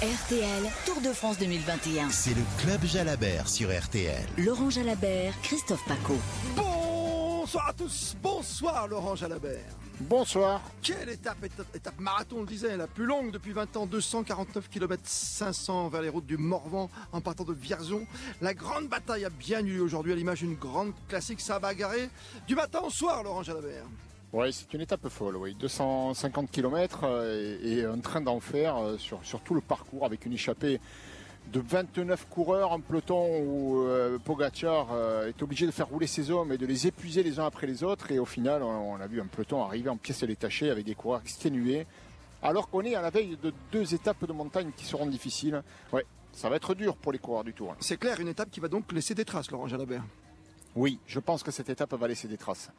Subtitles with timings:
[0.00, 2.08] RTL, Tour de France 2021.
[2.10, 4.24] C'est le Club Jalabert sur RTL.
[4.36, 6.14] Laurent Jalabert, Christophe Paco.
[6.54, 9.74] Bonsoir à tous, bonsoir Laurent Jalabert.
[9.98, 10.62] Bonsoir.
[10.82, 14.68] Quelle étape, étape, étape marathon, on le disait, la plus longue depuis 20 ans, 249
[14.68, 18.06] km 500 vers les routes du Morvan en partant de Vierzon.
[18.40, 21.58] La grande bataille a bien eu lieu aujourd'hui à l'image d'une grande classique, ça a
[21.58, 22.08] bagarré
[22.46, 23.86] du matin au soir Laurent Jalabert.
[24.32, 25.54] Oui, c'est une étape folle, oui.
[25.58, 27.04] 250 km
[27.62, 30.80] et, un train d'enfer euh, sur, sur tout le parcours avec une échappée
[31.52, 36.30] de 29 coureurs, un peloton où euh, Pogacar euh, est obligé de faire rouler ses
[36.30, 38.12] hommes et de les épuiser les uns après les autres.
[38.12, 41.22] Et au final, on, a vu un peloton arriver en pièces détachées avec des coureurs
[41.22, 41.86] exténués.
[42.42, 45.62] Alors qu'on est à la veille de deux étapes de montagne qui seront difficiles.
[45.92, 47.74] Ouais, ça va être dur pour les coureurs du Tour.
[47.80, 50.04] C'est clair, une étape qui va donc laisser des traces, Laurent Jalabert.
[50.76, 52.70] Oui, je pense que cette étape va laisser des traces.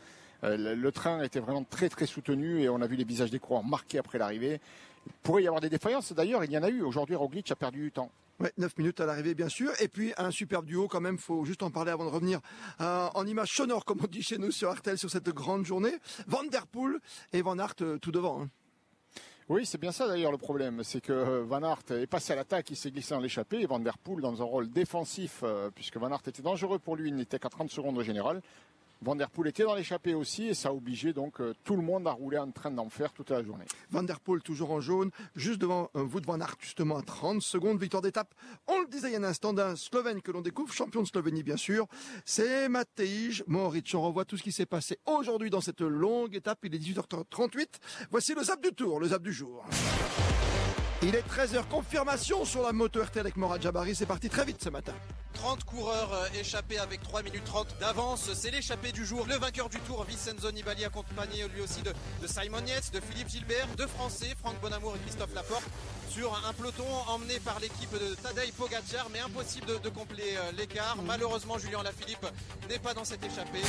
[0.43, 3.39] Euh, le, train était vraiment très très soutenu et on a vu les visages des
[3.39, 4.61] coureurs marqués après l'arrivée.
[5.05, 6.81] Il pourrait y avoir des défaillances, d'ailleurs, il y en a eu.
[6.81, 8.11] Aujourd'hui, Roglic a perdu du temps.
[8.39, 9.69] Ouais, 9 minutes à l'arrivée, bien sûr.
[9.81, 12.39] Et puis, un superbe duo, quand même, faut juste en parler avant de revenir
[12.79, 15.93] euh, en image sonore, comme on dit chez nous sur RTL, sur cette grande journée.
[16.25, 16.99] Van Der Poel
[17.33, 18.43] et Van Aert euh, tout devant.
[18.43, 18.49] Hein.
[19.49, 22.69] Oui, c'est bien ça d'ailleurs le problème, c'est que Van Aert est passé à l'attaque,
[22.69, 25.43] il s'est glissé dans l'échappée, et Van Der Poel dans un rôle défensif,
[25.73, 28.43] puisque Van Aert était dangereux pour lui, il n'était qu'à 30 secondes au général.
[29.01, 31.81] Van Der Poel était dans l'échappée aussi et ça a obligé donc euh, tout le
[31.81, 33.63] monde à rouler en train d'enfer toute la journée.
[33.91, 37.41] Van Der Poel toujours en jaune, juste devant un Wout van Aert justement à 30
[37.41, 38.33] secondes, victoire d'étape.
[38.67, 41.07] On le disait il y a un instant d'un Slovène que l'on découvre, champion de
[41.07, 41.87] Slovénie bien sûr,
[42.25, 43.91] c'est Matej Mohoric.
[43.95, 47.67] On revoit tout ce qui s'est passé aujourd'hui dans cette longue étape, il est 18h38.
[48.11, 49.63] Voici le zap du tour, le zap du jour.
[51.01, 54.61] Il est 13h, confirmation sur la moto RTL avec Morad Jabari, c'est parti très vite
[54.61, 54.91] ce matin.
[55.33, 58.29] 30 coureurs euh, échappés avec 3 minutes 30 d'avance.
[58.33, 59.25] C'est l'échappée du jour.
[59.29, 61.93] Le vainqueur du tour, Vincenzo Nibali, accompagné lui aussi de,
[62.27, 65.63] Simon Yates, de Philippe Gilbert, de Français, Franck Bonamour et Christophe Laporte,
[66.09, 70.51] sur un peloton emmené par l'équipe de Tadej Pogacar, mais impossible de, de compléter euh,
[70.57, 70.97] l'écart.
[71.05, 72.25] Malheureusement, Julien Lafilippe
[72.69, 73.61] n'est pas dans cette échappée.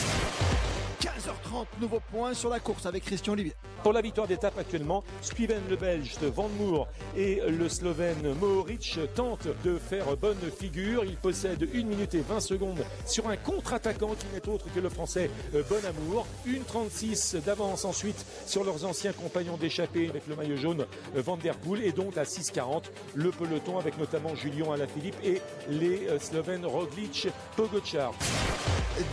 [1.00, 3.54] 15h30, nouveau point sur la course avec Christian Olivier.
[3.82, 8.98] Pour la victoire d'étape actuellement, Steven le Belge de Van Moor et le Slovène Mohoric
[9.14, 11.02] tentent de faire bonne figure.
[11.06, 14.90] Il possède 1 minute et 20 secondes sur un contre-attaquant qui n'est autre que le
[14.90, 16.26] français euh, Bonamour.
[16.44, 20.84] Une 36 d'avance ensuite sur leurs anciens compagnons d'échappée avec le maillot jaune
[21.16, 22.84] euh, Van Der Poel et donc à 6,40
[23.14, 25.40] le peloton avec notamment Julien Alaphilippe et
[25.70, 28.12] les euh, Slovènes Roglic Pogacar.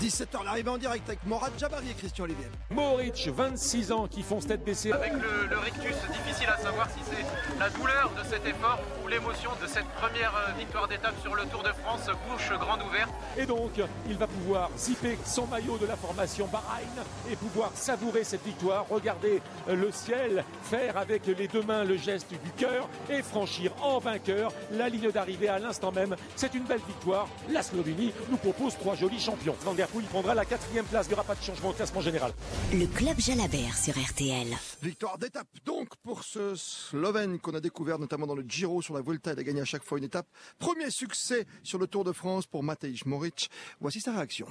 [0.01, 2.47] 17h l'arrivée en direct avec Morad Jabari et Christian Olivier.
[2.71, 4.91] Mohoric, 26 ans, qui font tête baissée.
[4.91, 9.07] Avec le, le, rictus, difficile à savoir si c'est la douleur de cet effort ou
[9.07, 13.09] l'émotion de cette première euh, victoire d'étape sur le Tour de France, bouche grande ouverte.
[13.37, 13.71] Et donc,
[14.09, 18.85] il va pouvoir zipper son maillot de la formation Bahreïn et pouvoir savourer cette victoire,
[18.89, 23.99] regarder le ciel, faire avec les deux mains le geste du cœur et franchir en
[23.99, 26.15] vainqueur la ligne d'arrivée à l'instant même.
[26.35, 27.27] C'est une belle victoire.
[27.49, 29.55] La Slovénie nous propose trois jolis champions.
[29.67, 31.07] Van Der Poel prendra la quatrième place.
[31.07, 32.31] Il n'y aura pas de changement au classement général.
[32.71, 34.47] Le club Jalabert sur RTL.
[34.81, 39.01] Victoire d'étape donc pour ce Slovène qu'on a découvert notamment dans le Giro sur la
[39.01, 39.33] Volta.
[39.33, 40.25] Il a gagné à chaque fois une étape.
[40.57, 43.49] Premier succès sur le Tour de France pour Matej Moric.
[43.81, 44.47] Voici sa réaction.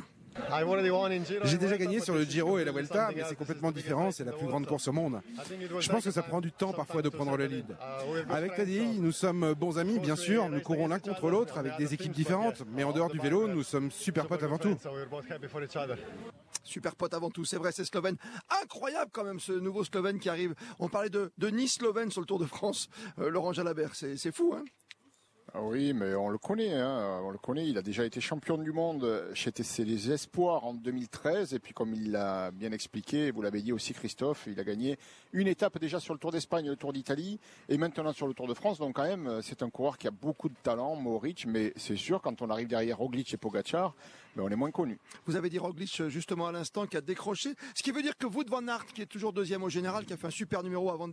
[1.44, 4.32] J'ai déjà gagné sur le Giro et la Vuelta, mais c'est complètement différent, c'est la
[4.32, 5.20] plus grande course au monde.
[5.80, 7.76] Je pense que ça prend du temps parfois de prendre le lead.
[8.30, 11.94] Avec Tadei, nous sommes bons amis, bien sûr, nous courons l'un contre l'autre avec des
[11.94, 14.76] équipes différentes, mais en dehors du vélo, nous sommes super potes avant tout.
[16.64, 18.16] Super pote avant tout, c'est vrai, c'est Slovène.
[18.62, 20.54] Incroyable quand même ce nouveau Slovène qui arrive.
[20.80, 24.32] On parlait de, de Nice Slovène sur le Tour de France, euh, Laurent Jalabert, c'est
[24.32, 24.64] fou, hein
[25.62, 27.66] oui, mais on le connaît, hein, on le connaît.
[27.66, 31.72] Il a déjà été champion du monde chez TC les Espoirs en 2013, et puis
[31.72, 34.98] comme il l'a bien expliqué, vous l'avez dit aussi Christophe, il a gagné
[35.32, 38.46] une étape déjà sur le Tour d'Espagne, le Tour d'Italie, et maintenant sur le Tour
[38.46, 38.78] de France.
[38.78, 42.20] Donc quand même, c'est un coureur qui a beaucoup de talent, Mauric, mais c'est sûr
[42.20, 43.94] quand on arrive derrière Roglic et Pogacar,
[44.36, 44.98] mais on est moins connu.
[45.26, 48.26] Vous avez dit Roglic justement à l'instant qui a décroché, ce qui veut dire que
[48.26, 50.90] Wout van Aert, qui est toujours deuxième au général, qui a fait un super numéro
[50.90, 51.10] à Van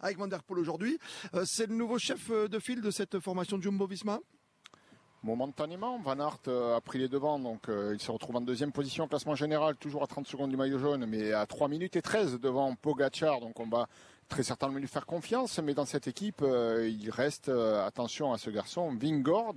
[0.00, 0.98] avec Van Der Poel aujourd'hui,
[1.34, 4.20] euh, c'est le nouveau chef euh, de file de cette formation de Jumbo-Visma
[5.22, 9.04] Momentanément, Van Aert euh, a pris les devants, donc il se retrouve en deuxième position.
[9.04, 12.02] Au classement général, toujours à 30 secondes du maillot jaune, mais à 3 minutes et
[12.02, 13.88] 13 devant Pogacar, donc on va
[14.28, 18.38] très certainement lui faire confiance, mais dans cette équipe, euh, il reste, euh, attention à
[18.38, 19.54] ce garçon, Vingord,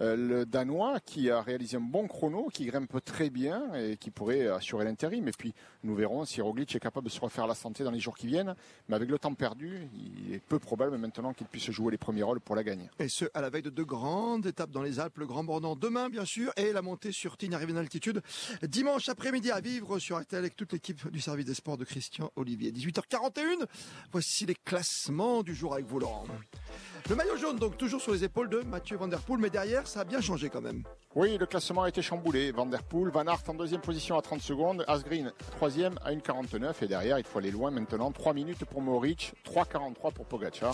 [0.00, 4.10] euh, le Danois, qui a réalisé un bon chrono, qui grimpe très bien et qui
[4.10, 5.28] pourrait assurer l'intérim.
[5.28, 5.54] Et puis,
[5.84, 8.26] nous verrons si Roglic est capable de se refaire la santé dans les jours qui
[8.26, 8.54] viennent.
[8.88, 12.22] Mais avec le temps perdu, il est peu probable maintenant qu'il puisse jouer les premiers
[12.22, 12.88] rôles pour la gagner.
[12.98, 15.76] Et ce, à la veille de deux grandes étapes dans les Alpes, le Grand Bornand
[15.76, 18.22] demain, bien sûr, et la montée sur Tignes arrivée d'altitude
[18.62, 22.30] dimanche après-midi à vivre sur RTL avec toute l'équipe du service des sports de Christian
[22.36, 22.72] Olivier.
[22.72, 23.66] 18h41.
[24.10, 26.24] Voici les classements du jour avec vous, Laurent.
[27.08, 30.00] Le maillot jaune, donc toujours sur les épaules de Mathieu Van Poel, mais derrière, ça
[30.00, 30.84] a bien changé quand même.
[31.14, 32.52] Oui, le classement a été chamboulé.
[32.52, 36.86] Van Poel, Van Aert en deuxième position à 30 secondes, Asgreen troisième à 1,49 et
[36.86, 38.12] derrière, il faut aller loin maintenant.
[38.12, 40.72] 3 minutes pour Moric, 3,43 pour Pogacar.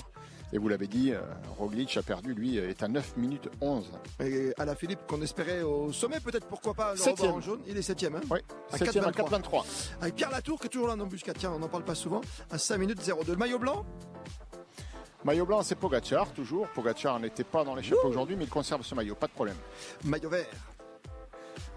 [0.52, 1.20] Et vous l'avez dit, euh,
[1.58, 3.90] Roglic a perdu, lui, est à 9 minutes 11.
[4.20, 7.60] Et à la Philippe, qu'on espérait au sommet, peut-être pourquoi pas le en jaune.
[7.66, 8.16] Il est septième.
[8.16, 8.38] Hein Oui,
[8.72, 9.40] À 7 à 4,23.
[9.40, 9.64] 4,23.
[10.00, 11.36] Avec Pierre Latour qui est toujours là en embuscade.
[11.38, 12.22] Tiens, on n'en parle pas souvent.
[12.50, 13.32] À 5 minutes 02.
[13.32, 13.84] Le maillot blanc?
[15.24, 16.68] Maillot blanc, c'est Pogacar, toujours.
[16.68, 19.56] Pogacar n'était pas dans l'échappée aujourd'hui, mais il conserve ce maillot, pas de problème.
[20.04, 20.46] Maillot vert.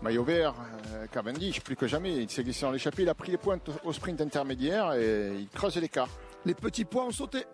[0.02, 0.54] Maillot vert,
[0.94, 2.18] euh, Cavendish, plus que jamais.
[2.18, 5.48] Il s'est glissé dans l'échappée, il a pris les pointes au sprint intermédiaire et il
[5.50, 6.10] creuse l'écart.
[6.46, 7.46] Les petits pois ont sauté.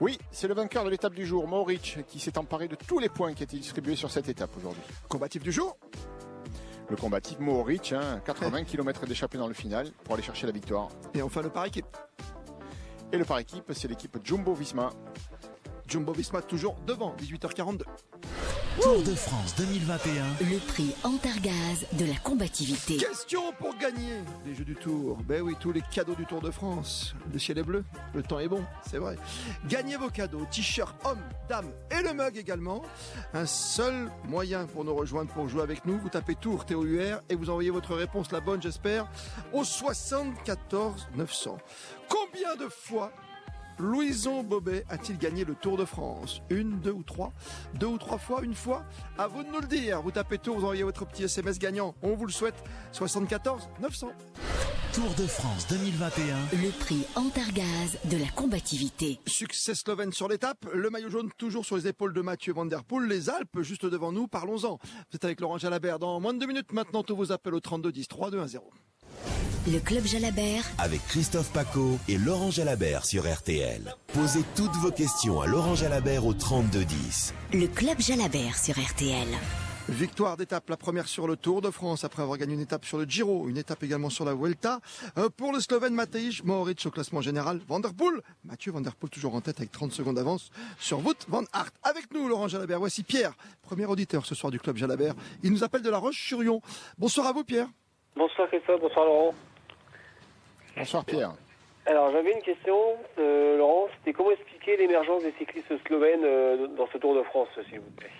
[0.00, 3.08] Oui, c'est le vainqueur de l'étape du jour, Mauric, qui s'est emparé de tous les
[3.08, 4.82] points qui étaient distribués sur cette étape aujourd'hui.
[5.08, 5.76] Combatif du jour.
[6.90, 10.88] Le combatif Mohoric, hein, 80 km d'échappée dans le final pour aller chercher la victoire.
[11.14, 11.86] Et enfin le par équipe.
[13.12, 14.90] Et le par équipe, c'est l'équipe Jumbo Visma.
[15.86, 17.82] Jumbo Visma toujours devant, 18h42.
[18.82, 20.24] Tour de France 2021.
[20.40, 22.96] Le prix Antargaz de la combativité.
[22.96, 25.18] Question pour gagner les Jeux du Tour.
[25.26, 27.14] Ben oui, tous les cadeaux du Tour de France.
[27.32, 27.84] Le ciel est bleu,
[28.14, 29.16] le temps est bon, c'est vrai.
[29.68, 32.82] Gagnez vos cadeaux, t-shirt homme, dame et le mug également.
[33.32, 35.98] Un seul moyen pour nous rejoindre, pour jouer avec nous.
[35.98, 39.06] Vous tapez Tour, T-O-U-R, et vous envoyez votre réponse, la bonne j'espère,
[39.52, 41.58] au 74 900.
[42.08, 43.12] Combien de fois
[43.78, 47.32] Louison Bobet a-t-il gagné le Tour de France Une, deux ou trois
[47.74, 48.84] Deux ou trois fois Une fois
[49.18, 50.00] À vous de nous le dire.
[50.02, 51.94] Vous tapez Tour, vous envoyez votre petit SMS gagnant.
[52.02, 52.54] On vous le souhaite.
[52.92, 54.08] 74 900.
[54.92, 56.36] Tour de France 2021.
[56.52, 59.18] Le prix Antargaz de la combativité.
[59.26, 60.64] Succès slovène sur l'étape.
[60.72, 63.08] Le maillot jaune toujours sur les épaules de Mathieu Van Der Poel.
[63.08, 64.28] Les Alpes juste devant nous.
[64.28, 64.78] Parlons-en.
[64.82, 66.72] Vous êtes avec Laurent Jalabert dans moins de deux minutes.
[66.72, 68.70] Maintenant, tous vos appels au 32 10 3 2 1 0.
[69.66, 70.62] Le club Jalabert.
[70.76, 73.94] Avec Christophe Paco et Laurent Jalabert sur RTL.
[74.12, 77.32] Posez toutes vos questions à Laurent Jalabert au 3210.
[77.54, 79.26] Le club Jalabert sur RTL.
[79.88, 82.98] Victoire d'étape, la première sur le Tour de France, après avoir gagné une étape sur
[82.98, 84.80] le Giro, une étape également sur la Vuelta.
[85.16, 88.94] Euh, pour le Slovène Matej Mohoric au classement général, Van Der Poel, Mathieu Van Der
[88.94, 91.70] Poel toujours en tête avec 30 secondes d'avance sur Wout Van Aert.
[91.82, 92.80] Avec nous, Laurent Jalabert.
[92.80, 93.32] Voici Pierre,
[93.62, 95.14] premier auditeur ce soir du club Jalabert.
[95.42, 96.60] Il nous appelle de la Roche-sur-Yon.
[96.98, 97.68] Bonsoir à vous, Pierre.
[98.14, 99.34] Bonsoir Christophe, bonsoir Laurent.
[100.76, 101.34] Bonsoir Pierre.
[101.86, 102.76] Alors j'avais une question,
[103.18, 107.48] euh, Laurent, c'était comment expliquer l'émergence des cyclistes slovènes euh, dans ce Tour de France,
[107.68, 108.10] s'il vous plaît?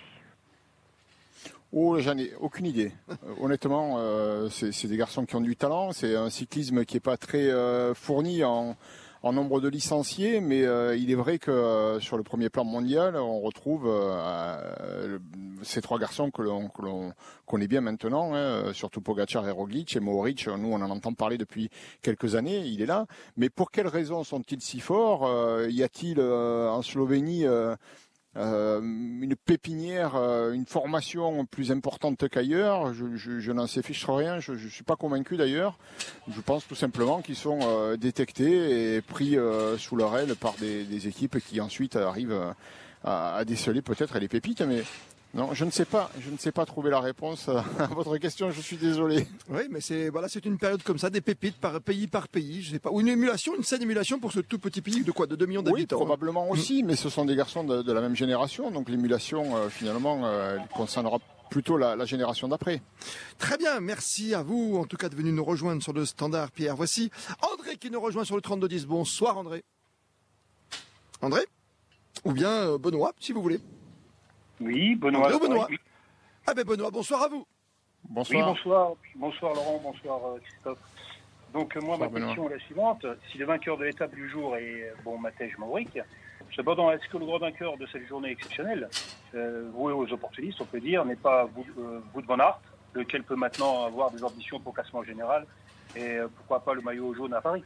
[1.76, 2.92] Oh, j'en ai aucune idée.
[3.10, 5.90] Euh, honnêtement, euh, c'est des garçons qui ont du talent.
[5.90, 8.76] C'est un cyclisme qui est pas très euh, fourni en,
[9.24, 12.62] en nombre de licenciés, mais euh, il est vrai que euh, sur le premier plan
[12.62, 15.18] mondial, on retrouve euh,
[15.62, 16.70] ces trois garçons que l'on
[17.46, 20.46] connaît bien maintenant, hein, surtout Pogacar et Roglic et Mohoric.
[20.46, 21.70] Nous, on en entend parler depuis
[22.02, 22.66] quelques années.
[22.66, 23.06] Il est là,
[23.38, 25.26] mais pour quelles raisons sont-ils si forts
[25.70, 27.46] Y a-t-il en Slovénie
[28.36, 32.92] euh, une pépinière, euh, une formation plus importante qu'ailleurs.
[32.94, 34.40] Je, n'en sais fiche rien.
[34.40, 35.78] Je ne suis pas convaincu d'ailleurs.
[36.28, 40.54] Je pense tout simplement qu'ils sont euh, détectés et pris euh, sous leur aile par
[40.54, 42.54] des, des équipes qui ensuite arrivent
[43.04, 44.62] à, à déceler peut-être les pépites.
[44.62, 44.82] Mais
[45.34, 46.10] non, je ne sais pas.
[46.20, 47.62] Je ne sais pas trouver la réponse à
[47.94, 48.50] votre question.
[48.52, 49.26] Je suis désolé.
[49.48, 52.62] Oui, mais c'est voilà, c'est une période comme ça, des pépites par pays par pays,
[52.62, 55.10] je sais pas, ou une émulation, une saine émulation pour ce tout petit pays de
[55.12, 55.96] quoi, de 2 millions Oui, d'habitants.
[55.96, 56.04] hein.
[56.04, 58.70] probablement aussi, mais ce sont des garçons de, de la même génération.
[58.70, 61.18] Donc l'émulation, euh, finalement, euh, concernera
[61.50, 62.80] plutôt la, la génération d'après.
[63.38, 66.50] Très bien, merci à vous en tout cas de venir nous rejoindre sur le standard
[66.52, 66.74] Pierre.
[66.76, 67.10] Voici
[67.52, 68.86] André qui nous rejoint sur le 3210.
[68.86, 69.62] Bonsoir André.
[71.22, 71.42] André?
[72.24, 73.60] Ou bien euh, Benoît, si vous voulez.
[74.60, 75.28] Oui, Benoît.
[75.68, 75.78] Oui,
[76.46, 77.38] Ah ben Benoît, bonsoir à vous.
[77.46, 78.46] oui, Bonsoir.
[78.46, 78.92] bonsoir.
[79.16, 80.78] Bonsoir Laurent, bonsoir euh, Christophe.
[81.52, 82.28] Donc euh, moi, Bonsoir, ma Benoît.
[82.28, 83.06] question est la suivante.
[83.30, 85.98] Si le vainqueur de l'étape du jour est, euh, bon, Matej Mauric,
[86.54, 88.88] cependant, est-ce que le grand vainqueur de cette journée exceptionnelle,
[89.34, 92.60] euh, voué aux opportunistes, on peut dire, n'est pas Wout euh, van Aert,
[92.94, 95.46] lequel peut maintenant avoir des ambitions pour classement général,
[95.96, 97.64] et euh, pourquoi pas le maillot jaune à Paris?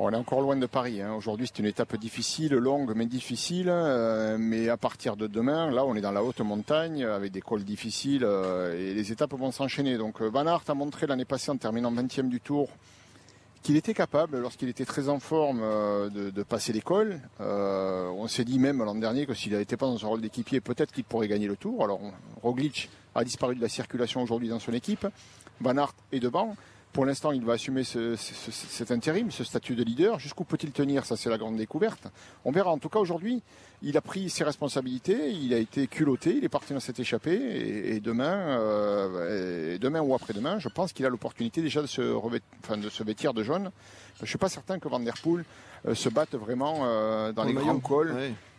[0.00, 1.02] On est encore loin de Paris.
[1.02, 1.12] hein.
[1.14, 3.68] Aujourd'hui, c'est une étape difficile, longue mais difficile.
[3.68, 7.40] euh, mais à partir de demain, là, on est dans la haute montagne avec des
[7.40, 9.98] cols difficiles euh, et les étapes vont s'enchaîner.
[9.98, 12.68] Donc, euh, Van Aert a montré l'année passée en terminant 20e du Tour
[13.64, 16.80] qu'il était capable, lorsqu'il était très en forme, de, de passer.
[17.40, 20.60] Euh, on s'est dit même l'an dernier que s'il n'était pas dans un rôle d'équipier,
[20.60, 21.82] peut-être qu'il pourrait gagner le Tour.
[21.82, 22.00] Alors,
[22.40, 25.08] Roglic a disparu de la circulation aujourd'hui dans son équipe.
[25.60, 26.54] Van Aert est devant.
[26.92, 30.18] Pour l'instant, il va assumer ce, ce, cet intérim, ce statut de leader.
[30.18, 31.04] Jusqu'où peut-il tenir?
[31.04, 32.08] Ça, c'est la grande découverte.
[32.44, 32.70] On verra.
[32.70, 33.42] En tout cas, aujourd'hui,
[33.82, 35.30] il a pris ses responsabilités.
[35.30, 36.34] Il a été culotté.
[36.36, 37.36] Il est parti dans cette échappée.
[37.36, 41.86] Et, et demain, euh, et demain ou après-demain, je pense qu'il a l'opportunité déjà de
[41.86, 42.02] se,
[42.64, 43.70] enfin, de se vêtir de jaune.
[44.20, 45.44] Je suis pas certain que Van Der Poel
[45.86, 48.16] euh, se batte vraiment euh, dans les grands cols.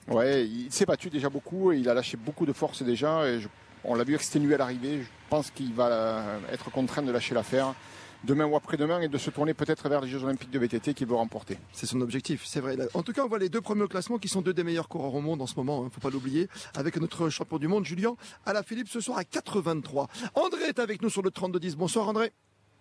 [0.08, 0.48] Ouais.
[0.48, 3.28] il s'est battu déjà beaucoup et il a lâché beaucoup de force déjà.
[3.28, 3.42] Et
[3.84, 5.02] on l'a vu exténué à l'arrivée.
[5.02, 7.74] Je pense qu'il va être contraint de lâcher l'affaire
[8.24, 11.08] demain ou après-demain et de se tourner peut-être vers les Jeux Olympiques de VTT qu'il
[11.08, 11.58] veut remporter.
[11.72, 12.78] C'est son objectif, c'est vrai.
[12.94, 14.88] En tout cas, on voit les deux premiers au classement qui sont deux des meilleurs
[14.88, 17.58] coureurs au monde en ce moment, il hein, ne faut pas l'oublier, avec notre champion
[17.58, 20.08] du monde, Julien Alaphilippe, ce soir à 83.
[20.36, 21.76] André est avec nous sur le 32-10.
[21.76, 22.32] Bonsoir André.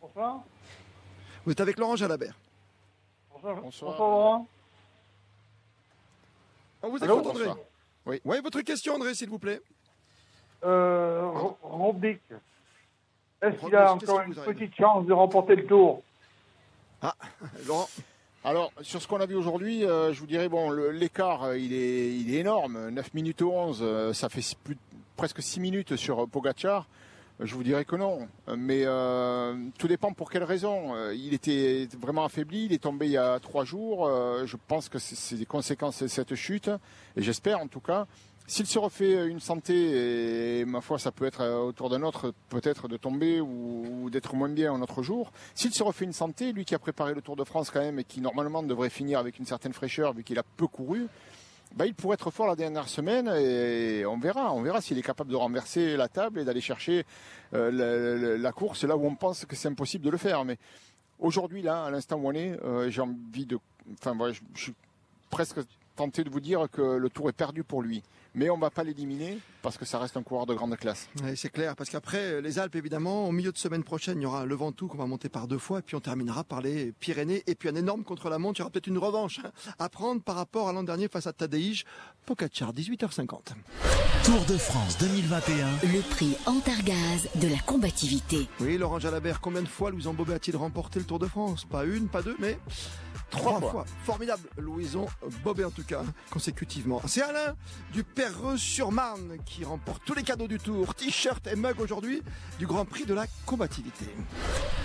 [0.01, 0.43] Bonsoir.
[1.45, 2.39] Vous êtes avec Laurent Jalabert.
[3.33, 3.61] Bonsoir.
[3.61, 4.49] Bonsoir, Laurent.
[6.83, 7.47] On vous écoute André.
[8.07, 8.21] Oui.
[8.25, 9.61] oui, votre question André, s'il vous plaît.
[10.65, 11.31] Euh,
[13.43, 16.03] est-ce qu'il a encore une petite chance de remporter le tour
[17.03, 17.15] Ah,
[17.67, 17.89] Laurent
[18.45, 21.73] alors, sur ce qu'on a vu aujourd'hui, euh, je vous dirais, bon, l'écart, euh, il
[21.73, 22.89] est, il est énorme.
[22.91, 24.77] 9 minutes 11, euh, ça fait plus,
[25.17, 26.87] presque 6 minutes sur Pogachar.
[27.41, 28.29] Je vous dirais que non.
[28.57, 28.85] Mais
[29.79, 30.97] tout dépend pour quelle raison.
[31.13, 34.09] il était vraiment affaibli, il est tombé il y a 3 jours.
[34.45, 36.69] je pense que c'est des conséquences de cette chute,
[37.17, 38.09] et j'espère en tout cas.
[38.51, 42.33] S'il se refait une santé, et ma foi, ça peut être euh, autour d'un autre,
[42.49, 45.33] peut-être de tomber ou, d'être moins bien un autre jour.
[45.55, 47.99] S'il se refait une santé, lui qui a préparé le Tour de France quand même
[47.99, 51.09] et qui normalement devrait finir avec une certaine fraîcheur vu qu'il a peu couru,
[51.75, 54.51] bah, il pourrait être fort la dernière semaine et on verra.
[54.55, 57.05] On verra s'il est capable de renverser la table et d'aller chercher
[57.53, 60.47] euh, la, course là où on pense que c'est impossible de le faire.
[60.47, 60.57] Mais
[61.19, 63.59] aujourd'hui, là, à l'instant où on est, euh, j'ai envie de.
[63.93, 64.75] Enfin, je suis
[65.29, 65.61] presque
[65.99, 68.71] tenté de vous dire que le tour est perdu pour lui mais on ne va
[68.71, 71.09] pas l'éliminer parce que ça reste un coureur de grande classe.
[71.25, 74.23] Oui, c'est clair, parce qu'après euh, les Alpes, évidemment, au milieu de semaine prochaine, il
[74.23, 76.61] y aura le Ventoux qu'on va monter par deux fois, et puis on terminera par
[76.61, 78.59] les Pyrénées, et puis un énorme contre-la-montre.
[78.59, 81.27] Il y aura peut-être une revanche hein, à prendre par rapport à l'an dernier face
[81.27, 81.85] à Tadej
[82.25, 83.55] Pogacar, 18h50.
[84.25, 85.67] Tour de France 2021.
[85.93, 88.47] Le prix Antargaz de la combativité.
[88.61, 91.65] Oui, Laurent Jalabert, combien de fois Louison Bobet a-t-il remporté le Tour de France?
[91.65, 92.59] Pas une, pas deux, mais
[93.31, 93.85] Trois fois.
[94.05, 95.07] Formidable, Louison
[95.45, 97.01] Bobet en tout cas, consécutivement.
[97.07, 97.55] C'est Alain
[97.93, 102.23] du Perreux-sur-Marne qui remporte tous les cadeaux du tour, t-shirt et mug aujourd'hui
[102.59, 104.07] du Grand Prix de la combativité.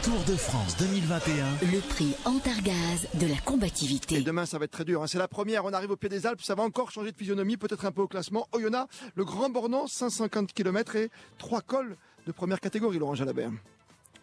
[0.04, 1.46] Tour de France 2021.
[1.72, 4.16] Le prix Antargaz de la combativité.
[4.16, 5.08] Et demain ça va être très dur, hein.
[5.08, 7.58] c'est la première, on arrive au pied des Alpes, ça va encore changer de physionomie,
[7.58, 8.48] peut-être un peu au classement.
[8.52, 11.96] Oyonnax, le Grand Bornand, 150 km et trois cols
[12.26, 13.52] de première catégorie, Laurent Jalabert.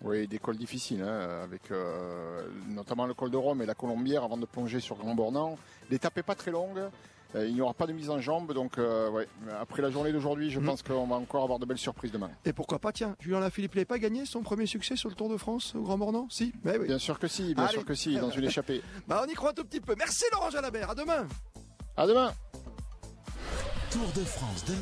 [0.03, 4.25] Oui, des cols difficiles, hein, avec euh, notamment le col de Rome et la Colombière
[4.25, 5.59] avant de plonger sur Grand Bornand.
[5.91, 6.81] L'étape n'est pas très longue.
[7.37, 9.29] Euh, il n'y aura pas de mise en jambe, donc euh, ouais.
[9.61, 10.65] après la journée d'aujourd'hui, je mm.
[10.65, 12.31] pense qu'on va encore avoir de belles surprises demain.
[12.45, 15.29] Et pourquoi pas, tiens, Julien Lafilippe n'a pas gagné son premier succès sur le Tour
[15.29, 16.87] de France au Grand Bornand Si Mais oui.
[16.87, 18.83] Bien sûr que si, bien sûr que si, dans une échappée.
[19.07, 19.95] bah, on y croit un tout petit peu.
[19.97, 21.27] Merci Laurent Jalabert, à demain
[21.97, 22.33] À demain
[23.93, 24.75] Tour de France de...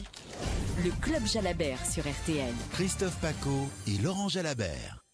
[0.85, 2.55] Le Club Jalabert sur RTL.
[2.73, 5.08] Christophe Paco et Laurent Jalabert.